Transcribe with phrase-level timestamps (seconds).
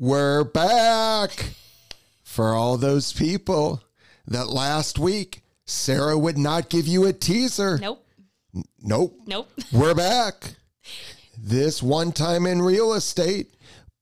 [0.00, 1.50] We're back
[2.22, 3.82] for all those people
[4.26, 7.76] that last week Sarah would not give you a teaser.
[7.76, 8.06] Nope.
[8.80, 9.20] Nope.
[9.26, 9.50] Nope.
[9.72, 10.54] We're back.
[11.36, 13.52] This one time in real estate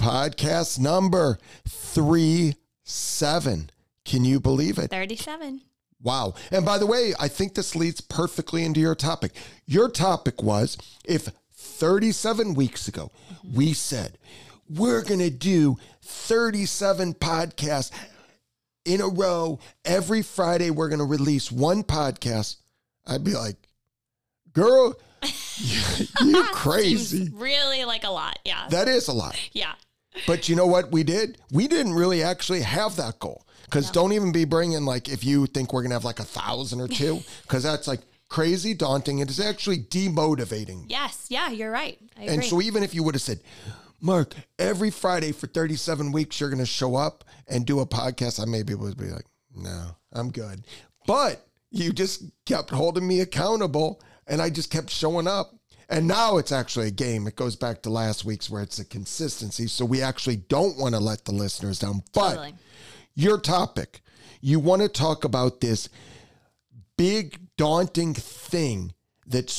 [0.00, 2.54] podcast number three
[2.84, 3.68] seven.
[4.04, 4.90] Can you believe it?
[4.90, 5.62] 37.
[6.00, 6.34] Wow.
[6.52, 9.32] And by the way, I think this leads perfectly into your topic.
[9.66, 13.10] Your topic was if 37 weeks ago
[13.52, 14.16] we said
[14.68, 17.90] we're going to do 37 podcasts
[18.88, 22.56] in a row, every Friday we're going to release one podcast,
[23.06, 23.56] I'd be like,
[24.52, 24.98] girl,
[25.56, 27.26] you crazy.
[27.26, 28.38] Seems really like a lot.
[28.44, 28.66] Yeah.
[28.70, 29.38] That is a lot.
[29.52, 29.74] yeah.
[30.26, 31.38] But you know what we did?
[31.52, 33.44] We didn't really actually have that goal.
[33.66, 36.80] Because don't even be bringing like if you think we're gonna have like a thousand
[36.80, 39.18] or two, because that's like crazy daunting.
[39.18, 40.86] It is actually demotivating.
[40.88, 41.26] Yes.
[41.28, 41.50] Yeah.
[41.50, 41.98] You're right.
[42.16, 42.34] I agree.
[42.34, 43.40] And so even if you would have said,
[44.00, 48.44] Mark, every Friday for 37 weeks you're gonna show up and do a podcast, I
[48.44, 50.64] maybe would be like, no, I'm good.
[51.06, 55.54] But you just kept holding me accountable and I just kept showing up.
[55.90, 57.26] And now it's actually a game.
[57.26, 59.66] It goes back to last week's where it's a consistency.
[59.66, 62.02] So we actually don't want to let the listeners down.
[62.12, 62.54] But Totally.
[63.14, 64.02] your topic,
[64.42, 65.88] you want to talk about this
[66.98, 68.92] big, daunting thing
[69.28, 69.50] that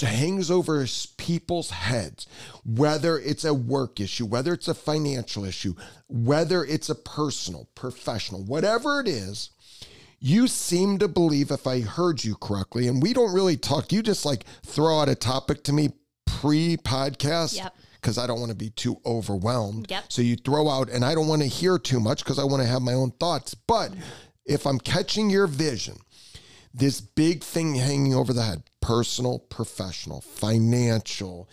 [0.00, 0.86] hangs over
[1.18, 2.26] people's heads,
[2.64, 5.74] whether it's a work issue, whether it's a financial issue,
[6.08, 9.50] whether it's a personal, professional, whatever it is.
[10.20, 14.02] You seem to believe, if I heard you correctly, and we don't really talk, you
[14.02, 15.90] just like throw out a topic to me
[16.26, 17.74] pre podcast Yep.
[18.00, 19.90] because I don't want to be too overwhelmed.
[19.90, 20.04] Yep.
[20.08, 22.62] So you throw out, and I don't want to hear too much because I want
[22.62, 23.54] to have my own thoughts.
[23.54, 23.92] But
[24.44, 25.98] if I'm catching your vision,
[26.78, 31.48] this big thing hanging over the head personal, professional, financial,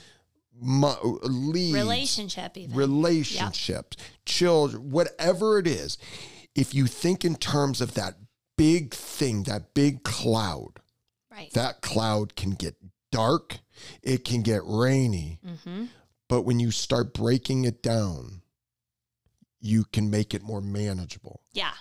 [0.59, 2.75] mo- leads, Relationship, even.
[2.75, 5.97] relationships, children, whatever it is,
[6.55, 8.15] if you think in terms of that
[8.57, 10.79] big thing, that big cloud,
[11.31, 11.51] right.
[11.53, 12.75] that cloud can get
[13.11, 13.57] dark,
[14.01, 15.85] it can get rainy, mm-hmm.
[16.29, 18.41] but when you start breaking it down,
[19.59, 21.41] you can make it more manageable.
[21.51, 21.73] Yeah.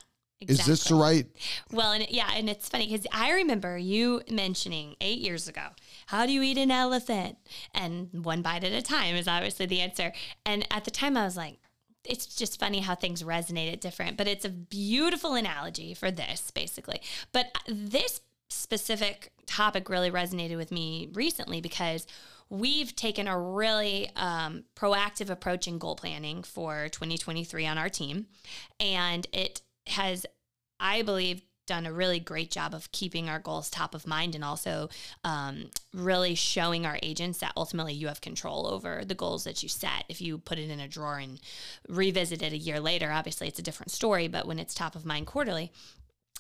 [0.49, 1.27] Is this the right?
[1.73, 5.69] Well, and yeah, and it's funny because I remember you mentioning eight years ago,
[6.07, 7.39] how do you eat an elephant?
[7.75, 10.13] And one bite at a time is obviously the answer.
[10.45, 11.59] And at the time, I was like,
[12.05, 16.51] it's just funny how things resonate at different, but it's a beautiful analogy for this,
[16.51, 17.01] basically.
[17.33, 22.07] But this specific topic really resonated with me recently because
[22.51, 28.27] we've taken a really um, proactive approach in goal planning for 2023 on our team.
[28.79, 30.27] And it has,
[30.85, 34.45] I believe, done a really great job of keeping our goals top of mind and
[34.45, 34.91] also
[35.25, 39.69] um, really showing our agents that ultimately you have control over the goals that you
[39.71, 40.05] set.
[40.11, 41.41] If you put it in a drawer and
[41.89, 45.07] revisit it a year later, obviously it's a different story, but when it's top of
[45.07, 45.73] mind quarterly.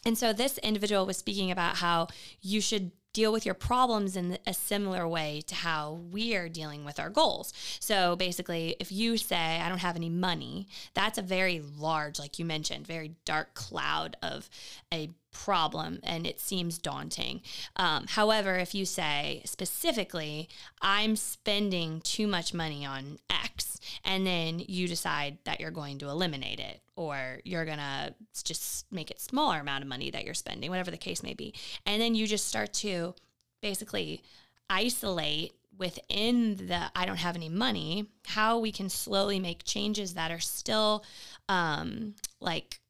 [0.04, 2.08] And so this individual was speaking about how
[2.42, 6.84] you should deal with your problems in a similar way to how we are dealing
[6.84, 7.54] with our goals.
[7.80, 12.38] So basically, if you say, I don't have any money, that's a very large, like
[12.38, 14.50] you mentioned, very dark cloud of
[14.92, 17.42] a problem and it seems daunting.
[17.76, 20.48] Um, however, if you say specifically,
[20.80, 26.08] I'm spending too much money on X, and then you decide that you're going to
[26.08, 30.32] eliminate it or you're going to just make it smaller amount of money that you're
[30.32, 31.52] spending, whatever the case may be.
[31.84, 33.14] And then you just start to
[33.60, 34.22] basically
[34.70, 40.30] isolate within the I don't have any money, how we can slowly make changes that
[40.30, 41.04] are still
[41.48, 42.80] um, like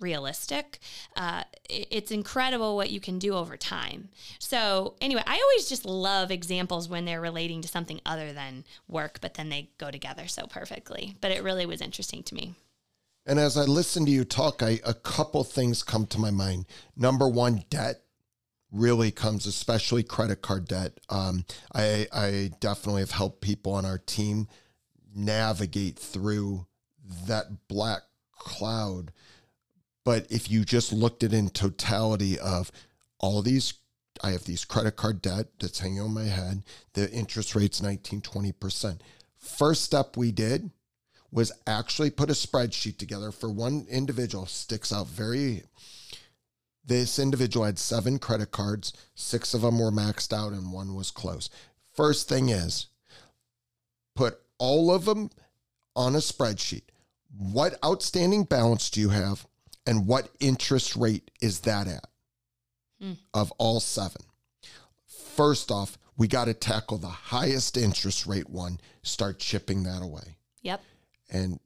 [0.00, 0.78] realistic.
[1.16, 4.08] Uh, it's incredible what you can do over time.
[4.38, 9.18] So, anyway, I always just love examples when they're relating to something other than work,
[9.20, 11.16] but then they go together so perfectly.
[11.20, 12.54] But it really was interesting to me.
[13.26, 16.66] And as I listen to you talk, I, a couple things come to my mind.
[16.96, 18.02] Number one, debt
[18.72, 20.98] really comes, especially credit card debt.
[21.08, 21.44] Um,
[21.74, 24.48] I, I definitely have helped people on our team
[25.14, 26.66] navigate through
[27.26, 28.02] that black
[28.36, 29.12] cloud.
[30.04, 32.72] But if you just looked at in totality of
[33.18, 33.74] all these,
[34.22, 36.62] I have these credit card debt that's hanging on my head,
[36.94, 39.00] the interest rate's 19, 20%.
[39.36, 40.70] First step we did
[41.30, 45.62] was actually put a spreadsheet together for one individual sticks out very
[46.84, 51.10] this individual had seven credit cards six of them were maxed out and one was
[51.10, 51.54] closed.
[51.94, 52.86] First thing is
[54.16, 55.30] put all of them
[55.94, 56.82] on a spreadsheet.
[57.36, 59.46] What outstanding balance do you have
[59.86, 62.04] and what interest rate is that at
[63.00, 63.12] Hmm.
[63.32, 64.22] of all seven
[65.06, 70.36] first off we got to tackle the highest interest rate one start chipping that away
[70.62, 70.82] Yep.
[71.30, 71.60] and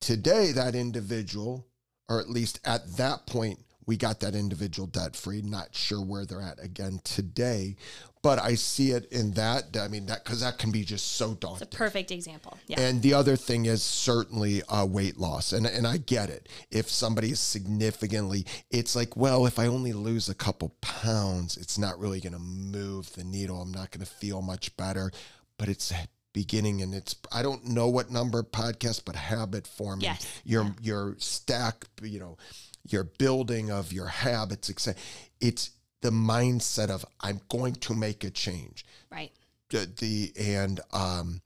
[0.00, 1.66] today, that individual,
[2.10, 5.42] or at least at that point, we got that individual debt free.
[5.42, 7.76] Not sure where they're at again today,
[8.22, 9.76] but I see it in that.
[9.78, 11.66] I mean, that because that can be just so daunting.
[11.66, 12.58] It's a perfect example.
[12.66, 12.80] Yeah.
[12.80, 15.52] And the other thing is certainly uh, weight loss.
[15.52, 16.48] And, and I get it.
[16.70, 21.78] If somebody is significantly, it's like, well, if I only lose a couple pounds, it's
[21.78, 23.60] not really going to move the needle.
[23.60, 25.10] I'm not going to feel much better.
[25.58, 25.92] But it's
[26.32, 30.04] beginning and it's I don't know what number podcast, but habit forming.
[30.04, 30.40] Yes.
[30.44, 32.36] Your your stack, you know,
[32.88, 35.00] your building of your habits, etc.
[35.40, 35.70] It's
[36.00, 38.84] the mindset of I'm going to make a change.
[39.10, 39.32] Right.
[39.70, 41.40] the, the and um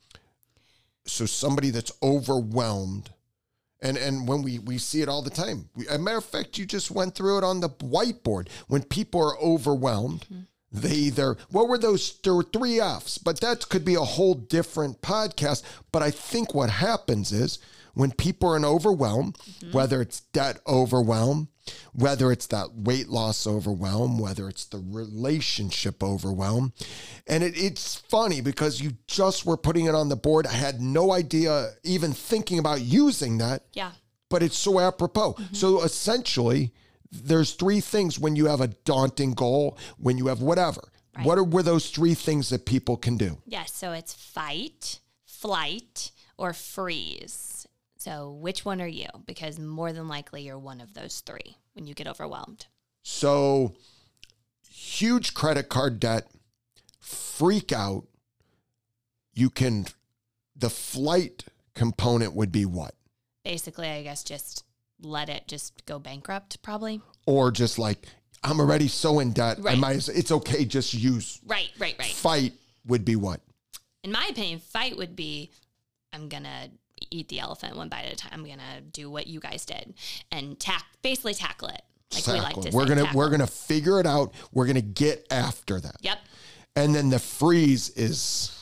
[1.06, 3.10] so somebody that's overwhelmed
[3.80, 5.68] and and when we we see it all the time.
[5.76, 8.48] We, as a matter of fact you just went through it on the whiteboard.
[8.66, 10.26] When people are overwhelmed
[10.70, 14.34] they either what were those there were three f's but that could be a whole
[14.34, 15.62] different podcast.
[15.92, 17.58] But i think what happens is
[17.98, 19.72] when people are in overwhelm mm-hmm.
[19.72, 21.48] whether it's debt overwhelm
[21.92, 26.72] whether it's that weight loss overwhelm, whether it's the relationship overwhelm.
[27.26, 30.46] And it, it's funny because you just were putting it on the board.
[30.46, 33.92] I had no idea even thinking about using that, Yeah.
[34.28, 35.34] but it's so apropos.
[35.34, 35.54] Mm-hmm.
[35.54, 36.72] So essentially,
[37.10, 40.82] there's three things when you have a daunting goal, when you have whatever.
[41.16, 41.26] Right.
[41.26, 43.38] What are were those three things that people can do?
[43.46, 43.72] Yes.
[43.72, 47.57] So it's fight, flight, or freeze.
[48.08, 49.08] So which one are you?
[49.26, 52.66] Because more than likely you're one of those three when you get overwhelmed.
[53.02, 53.74] So
[54.66, 56.26] huge credit card debt,
[57.00, 58.04] freak out.
[59.34, 59.86] You can,
[60.56, 61.44] the flight
[61.74, 62.94] component would be what?
[63.44, 64.64] Basically, I guess just
[65.02, 67.02] let it just go bankrupt, probably.
[67.26, 68.08] Or just like,
[68.42, 69.58] I'm already so in debt.
[69.58, 69.78] I Right.
[69.78, 71.40] might, as- it's okay, just use.
[71.46, 72.10] Right, right, right.
[72.12, 72.54] Fight
[72.86, 73.42] would be what?
[74.02, 75.50] In my opinion, fight would be
[76.10, 76.70] I'm gonna
[77.10, 78.30] eat the elephant one bite at a time.
[78.34, 79.94] I'm gonna do what you guys did
[80.32, 81.82] and tack basically tackle it.
[82.14, 83.18] Like we like to we're say, gonna tackle.
[83.18, 84.32] we're gonna figure it out.
[84.52, 85.96] We're gonna get after that.
[86.00, 86.18] Yep.
[86.76, 88.54] And then the freeze is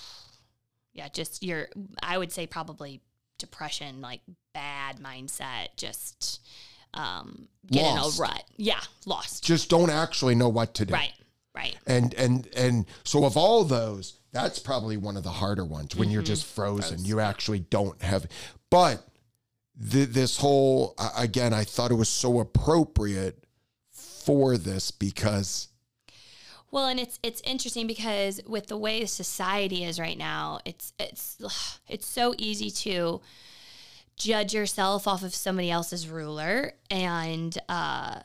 [0.92, 1.68] Yeah, just your
[2.02, 3.00] I would say probably
[3.38, 4.20] depression, like
[4.54, 6.40] bad mindset, just
[6.94, 8.18] um get Lost.
[8.18, 8.44] in a rut.
[8.56, 9.44] Yeah, lost.
[9.44, 10.94] just don't actually know what to do.
[10.94, 11.12] Right.
[11.54, 11.76] Right.
[11.86, 16.10] And and and so of all those, that's probably one of the harder ones when
[16.10, 16.98] you're just frozen.
[16.98, 17.06] Mm-hmm.
[17.06, 18.26] You actually don't have.
[18.68, 19.02] But
[19.90, 23.44] th- this whole uh, again, I thought it was so appropriate
[23.90, 25.68] for this because
[26.70, 31.40] Well, and it's it's interesting because with the way society is right now, it's it's
[31.88, 33.22] it's so easy to
[34.16, 38.20] judge yourself off of somebody else's ruler and uh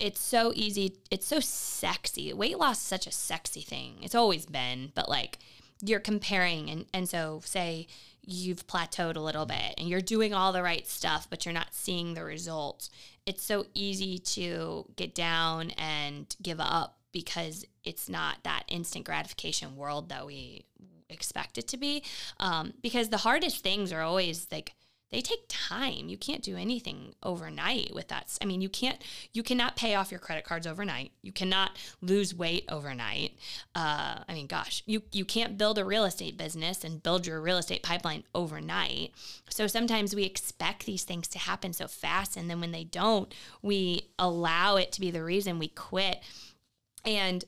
[0.00, 2.32] it's so easy it's so sexy.
[2.32, 3.98] Weight loss is such a sexy thing.
[4.02, 5.38] It's always been but like
[5.82, 7.86] you're comparing and and so say
[8.22, 11.74] you've plateaued a little bit and you're doing all the right stuff but you're not
[11.74, 12.90] seeing the results.
[13.26, 19.76] It's so easy to get down and give up because it's not that instant gratification
[19.76, 20.64] world that we
[21.10, 22.02] expect it to be.
[22.38, 24.74] Um, because the hardest things are always like
[25.10, 26.08] they take time.
[26.08, 29.02] You can't do anything overnight with that i mean you can't
[29.32, 31.12] you cannot pay off your credit cards overnight.
[31.22, 33.36] You cannot lose weight overnight.
[33.74, 37.40] Uh, i mean gosh you you can't build a real estate business and build your
[37.40, 39.12] real estate pipeline overnight.
[39.48, 43.32] So sometimes we expect these things to happen so fast and then when they don't
[43.62, 46.20] we allow it to be the reason we quit.
[47.04, 47.44] And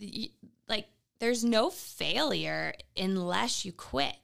[0.00, 0.30] y-
[0.68, 0.88] like
[1.20, 4.16] there's no failure unless you quit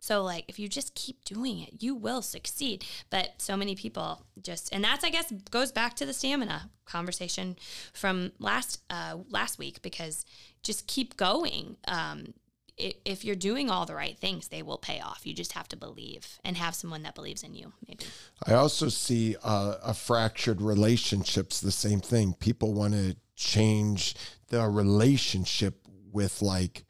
[0.00, 2.84] so like if you just keep doing it you will succeed.
[3.10, 7.56] But so many people just and that's i guess goes back to the stamina conversation
[7.92, 10.24] from last uh last week because
[10.62, 11.76] just keep going.
[11.86, 12.34] Um
[12.78, 15.26] if you're doing all the right things they will pay off.
[15.26, 18.04] You just have to believe and have someone that believes in you maybe.
[18.46, 22.34] I also see uh, a fractured relationships the same thing.
[22.34, 24.14] People want to change
[24.48, 26.84] the relationship with like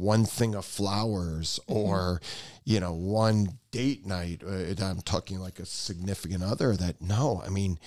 [0.00, 2.20] one thing of flowers or
[2.64, 4.42] you know one date night.
[4.44, 6.74] Uh, I'm talking like a significant other.
[6.74, 7.78] That no, I mean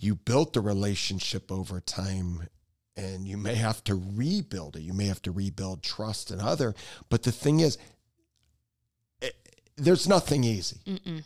[0.00, 2.48] you built the relationship over time.
[2.96, 4.80] And you may have to rebuild it.
[4.80, 6.74] You may have to rebuild trust and other.
[7.08, 7.78] But the thing is,
[9.22, 9.36] it,
[9.76, 10.80] there's nothing easy.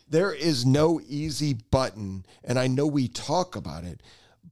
[0.07, 4.01] There is no easy button, and I know we talk about it,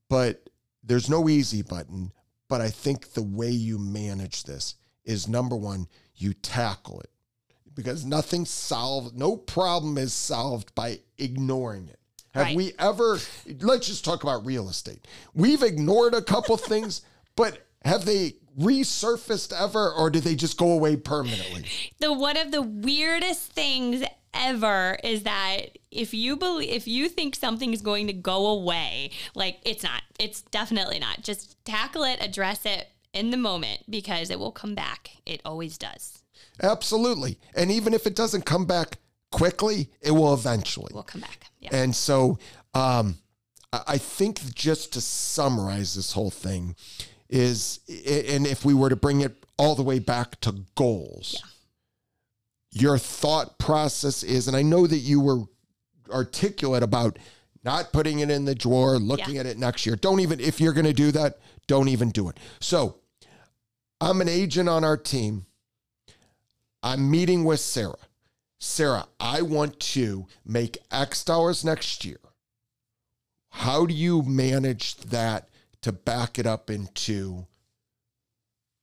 [0.10, 0.50] but
[0.84, 2.12] there's no easy button.
[2.50, 4.74] But I think the way you manage this
[5.06, 7.10] is number one, you tackle it
[7.74, 12.00] because nothing solved, no problem is solved by ignoring it.
[12.34, 12.56] Have Right.
[12.56, 13.20] we ever,
[13.62, 15.06] let's just talk about real estate.
[15.34, 17.02] We've ignored a couple things,
[17.36, 21.66] but have they resurfaced ever or did they just go away permanently?
[22.00, 24.04] the one of the weirdest things
[24.34, 29.12] ever is that if you believe if you think something is going to go away,
[29.36, 30.04] like it's not.
[30.20, 31.22] It's definitely not.
[31.24, 35.12] Just tackle it, address it in the moment because it will come back.
[35.26, 36.24] It always does.
[36.62, 37.38] Absolutely.
[37.56, 38.98] And even if it doesn't come back
[39.32, 40.92] quickly, it will eventually.
[40.94, 41.48] Will come back.
[41.60, 41.70] Yeah.
[41.74, 42.40] And so
[42.74, 43.18] um,
[43.72, 46.76] I think just to summarize this whole thing
[47.30, 52.82] is, and if we were to bring it all the way back to goals, Yeah.
[52.82, 55.44] your thought process is, and I know that you were
[56.12, 57.18] articulate about
[57.64, 59.96] not putting it in the drawer, looking at it next year.
[59.96, 62.38] Don't even, if you're going to do that, don't even do it.
[62.60, 62.98] So
[64.02, 65.46] I'm an agent on our team.
[66.84, 67.94] I'm meeting with Sarah.
[68.60, 72.20] Sarah, I want to make X dollars next year.
[73.50, 75.50] How do you manage that
[75.82, 77.46] to back it up into?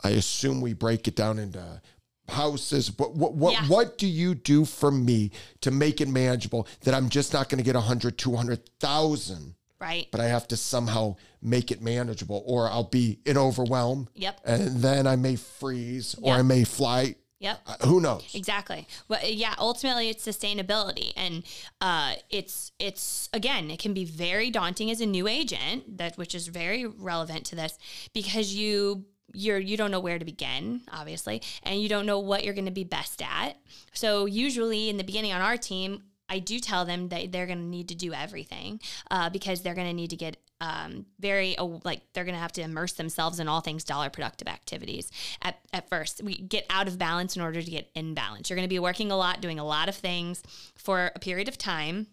[0.04, 1.82] I assume we break it down into
[2.28, 2.90] houses.
[2.90, 3.66] But what what Yeah.
[3.66, 5.32] what do you do for me
[5.62, 6.68] to make it manageable?
[6.82, 10.08] That I'm just not going to get a hundred, two hundred thousand, right.
[10.10, 14.40] but I have to somehow make it manageable, or I'll be in overwhelm, Yep.
[14.44, 16.38] and then I may freeze, or Yeah.
[16.38, 17.14] I may fly.
[17.40, 17.60] Yep.
[17.66, 18.24] Uh, who knows?
[18.34, 18.88] Exactly.
[19.06, 19.54] Well, yeah.
[19.58, 21.44] Ultimately, it's sustainability, and
[21.80, 26.34] uh, it's it's again, it can be very daunting as a new agent, that which
[26.34, 27.78] is very relevant to this
[28.12, 32.42] because you you're you don't know where to begin, obviously, and you don't know what
[32.42, 33.52] you're going to be best at.
[33.92, 36.02] So usually in the beginning on our team.
[36.28, 38.80] I do tell them that they're going to need to do everything
[39.10, 42.40] uh, because they're going to need to get um, very uh, like they're going to
[42.40, 45.10] have to immerse themselves in all things dollar productive activities.
[45.42, 48.50] At, at first we get out of balance in order to get in balance.
[48.50, 50.42] You're going to be working a lot doing a lot of things
[50.74, 52.08] for a period of time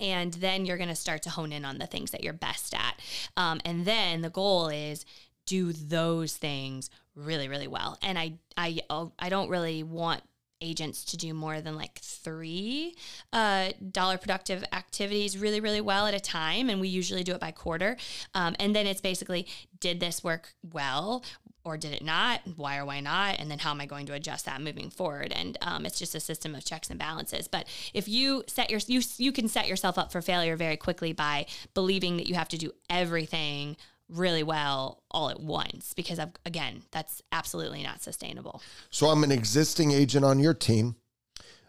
[0.00, 2.74] and then you're going to start to hone in on the things that you're best
[2.74, 2.98] at.
[3.36, 5.04] Um, and then the goal is
[5.44, 7.98] do those things really really well.
[8.02, 10.22] And i i oh, i don't really want
[10.62, 12.94] agents to do more than like three
[13.32, 17.40] uh, dollar productive activities really really well at a time and we usually do it
[17.40, 17.96] by quarter.
[18.34, 19.46] Um, and then it's basically
[19.80, 21.24] did this work well
[21.64, 22.40] or did it not?
[22.56, 23.38] Why or why not?
[23.38, 25.32] And then how am i going to adjust that moving forward?
[25.32, 27.46] And um, it's just a system of checks and balances.
[27.46, 31.12] But if you set your you, you can set yourself up for failure very quickly
[31.12, 33.76] by believing that you have to do everything
[34.12, 39.32] really well all at once because of, again that's absolutely not sustainable So I'm an
[39.32, 40.96] existing agent on your team.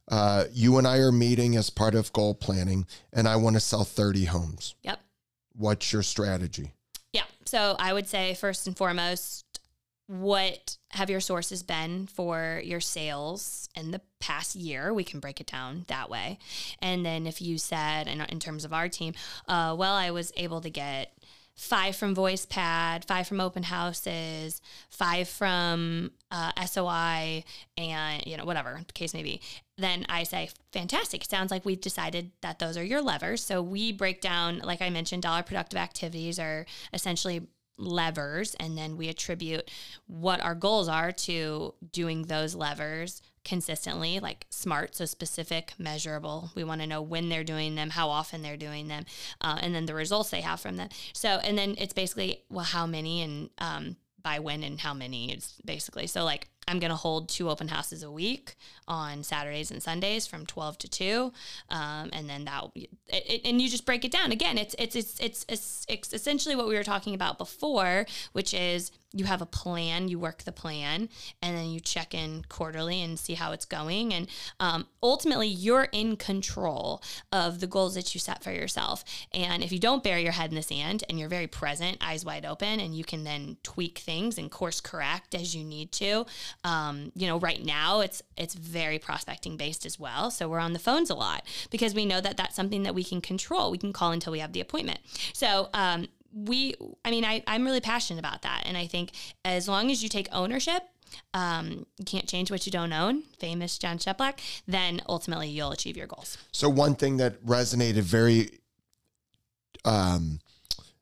[0.10, 3.62] Uh, you and I are meeting as part of goal planning, and I want to
[3.62, 4.76] sell 30 homes.
[4.84, 5.00] yep
[5.56, 6.74] What's your strategy?
[7.14, 7.26] Yeah.
[7.46, 9.62] So I would say first and foremost,
[10.08, 14.94] what have your sources been for your sales in the past year?
[14.94, 16.40] We can break it down that way.
[16.80, 19.14] And then if you said, in, in terms of our team,
[19.48, 21.14] uh, well, I was able to get
[21.56, 27.44] five from voice pad five from open houses five from uh, soi
[27.78, 29.40] and you know whatever the case may be.
[29.78, 31.24] Then i say fantastic.
[31.24, 33.44] Sounds like we've decided that those are your levers.
[33.44, 38.98] So we break down like i mentioned dollar productive activities are essentially levers and then
[38.98, 39.70] we attribute
[40.08, 46.52] what our goals are to doing those levers consistently like smart so specific measurable.
[46.56, 49.06] We want to know when they're doing them how often they're doing them
[49.42, 50.90] uh, and then the results they have from them.
[51.14, 55.32] So and then it's basically well how many and um, by when and how many
[55.32, 56.08] it's basically.
[56.08, 58.56] So like i'm going to hold two open houses a week
[58.88, 61.34] on saturdays and sundays from 12 to 2
[61.70, 62.64] um, and then that
[63.08, 64.32] it, and you just break it down.
[64.32, 68.92] Again it's it's it's it's it's essentially what we were talking about before which is
[69.14, 71.08] you have a plan, you work the plan,
[71.42, 74.14] and then you check in quarterly and see how it's going.
[74.14, 74.28] And
[74.60, 77.02] um, ultimately, you're in control
[77.32, 79.04] of the goals that you set for yourself.
[79.32, 82.26] And if you don't bury your head in the sand and you're very present, eyes
[82.26, 86.26] wide open, and you can then tweak things and course correct as you need to.
[86.64, 90.32] Um, you know, right now it's it's very prospecting based as well.
[90.32, 93.04] So we're on the phones a lot because we know that that's something that we
[93.04, 93.70] can control.
[93.70, 95.00] We can call until we have the appointment.
[95.34, 96.76] So um, we
[97.06, 99.12] i mean I, i'm really passionate about that and i think
[99.46, 100.84] as long as you take ownership
[101.36, 105.96] um, you can't change what you don't own famous Jon Cheplak then ultimately you'll achieve
[105.96, 108.50] your goals So one thing that resonated very
[109.86, 110.40] um,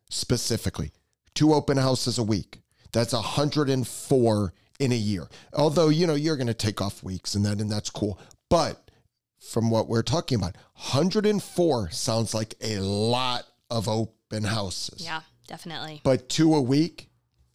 [0.09, 0.91] specifically:
[1.33, 2.59] two open houses a week.
[2.91, 5.29] That's 104 in a year.
[5.53, 8.19] Although you know you're going to take off weeks and that, and that's cool.
[8.49, 8.91] But
[9.39, 15.03] from what we're talking about, 104 sounds like a lot of open houses.
[15.03, 17.09] yeah definitely But two a week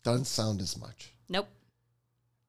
[0.04, 1.12] doesn't sound as much.
[1.28, 1.48] nope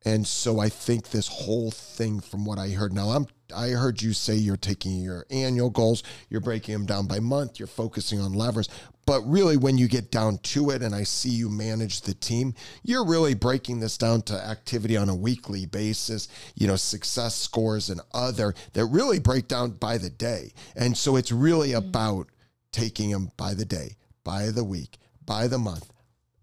[0.06, 4.02] And so I think this whole thing from what I heard now I'm I heard
[4.02, 8.20] you say you're taking your annual goals, you're breaking them down by month, you're focusing
[8.20, 8.68] on levers.
[9.06, 12.54] But really when you get down to it and I see you manage the team,
[12.84, 17.90] you're really breaking this down to activity on a weekly basis, you know, success scores
[17.90, 20.52] and other that really break down by the day.
[20.76, 21.78] And so it's really mm.
[21.78, 22.28] about
[22.74, 23.96] taking them by the day,
[24.28, 24.94] by the week,
[25.26, 25.88] by the month,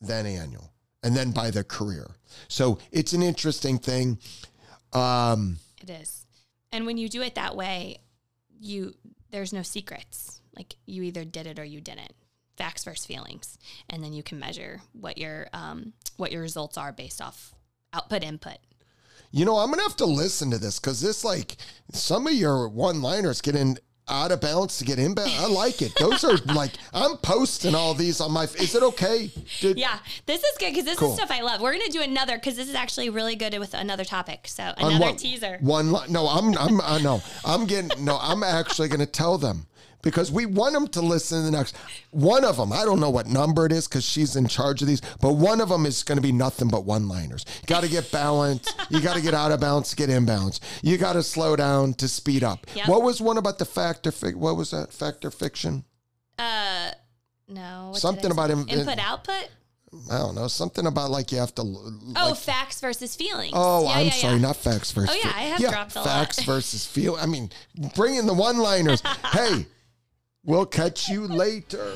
[0.01, 0.69] then annual,
[1.03, 2.07] and then by the career.
[2.49, 4.19] So it's an interesting thing.
[4.93, 6.27] Um, It is.
[6.73, 7.99] And when you do it that way,
[8.61, 8.95] you
[9.31, 10.41] there's no secrets.
[10.57, 12.15] Like you either did it or you didn't.
[12.57, 13.59] Facts versus feelings,
[13.91, 17.53] and then you can measure what your um, what your results are based off
[17.93, 18.59] output input.
[19.33, 21.57] you know, I'm gonna have to listen to this because this, like,
[21.93, 25.31] some of your one-liners getting out of balance to get inbound.
[25.39, 25.95] I like it.
[25.99, 28.45] Those are like I'm posting all these on my.
[28.45, 29.31] Is it okay?
[29.61, 31.11] Did, Yeah, this is good because this Cool.
[31.11, 31.61] is stuff I love.
[31.61, 34.47] We're gonna do another because this is actually really good with another topic.
[34.49, 35.59] So on another what- teaser.
[35.61, 38.19] One no, I'm I'm uh, no, I'm getting no.
[38.21, 39.67] I'm actually going to tell them
[40.05, 41.75] because we want them to listen to the next
[42.11, 42.73] one of them.
[42.73, 45.61] I don't know what number it is because she's in charge of these, but one
[45.61, 47.45] of them is going to be nothing but one-liners.
[47.67, 48.73] Got to get balance.
[48.91, 50.61] you got to get out of balance to get in balance.
[50.83, 52.67] You got to slow down to speed up.
[52.77, 52.87] Yep.
[52.89, 54.13] What was one about the factor?
[54.13, 55.85] Fi- what was that factor fiction?
[56.39, 56.91] Uh,
[57.49, 57.93] no.
[57.97, 59.49] Something about in- input output.
[60.11, 60.49] I don't know.
[60.49, 61.63] Something about like you have to.
[61.63, 63.53] l- Oh, facts versus feelings.
[63.55, 64.41] Oh, Yeah, I'm yeah, sorry, yeah.
[64.41, 65.15] not facts versus.
[65.15, 66.09] Oh, yeah, I have dropped a lot.
[66.09, 67.15] facts versus feel.
[67.15, 67.51] I mean,
[67.95, 69.01] bring in the one-liners.
[69.33, 69.67] hey,
[70.45, 71.93] we'll catch you later.